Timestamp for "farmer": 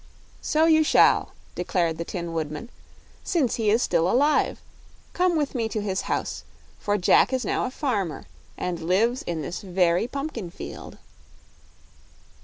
7.69-8.25